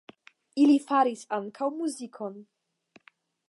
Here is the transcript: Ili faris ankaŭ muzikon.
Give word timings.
Ili 0.63 0.77
faris 0.85 1.21
ankaŭ 1.39 1.69
muzikon. 1.81 2.41